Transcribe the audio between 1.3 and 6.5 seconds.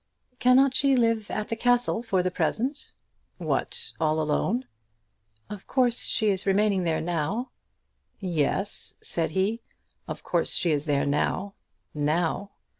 the Castle for the present?" "What; all alone?" "Of course she is